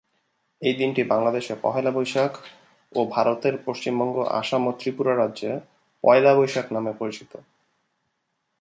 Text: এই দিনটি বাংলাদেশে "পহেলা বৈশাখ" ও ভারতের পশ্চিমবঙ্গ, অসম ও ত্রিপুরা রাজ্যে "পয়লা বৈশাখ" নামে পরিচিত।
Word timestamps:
এই 0.61 0.75
দিনটি 0.77 1.01
বাংলাদেশে 1.03 1.53
"পহেলা 1.61 1.91
বৈশাখ" 1.91 2.31
ও 2.91 2.99
ভারতের 3.05 3.55
পশ্চিমবঙ্গ, 3.65 4.15
অসম 4.31 4.63
ও 4.67 4.71
ত্রিপুরা 4.79 5.13
রাজ্যে 5.15 5.51
"পয়লা 6.03 6.31
বৈশাখ" 6.35 6.65
নামে 6.71 6.93
পরিচিত। 6.99 7.31